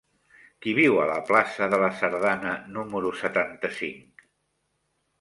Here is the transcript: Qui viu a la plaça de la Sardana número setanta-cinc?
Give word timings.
Qui 0.65 0.71
viu 0.79 0.97
a 1.01 1.05
la 1.09 1.17
plaça 1.27 1.69
de 1.75 1.79
la 1.85 1.91
Sardana 2.01 2.57
número 2.81 3.15
setanta-cinc? 3.23 4.29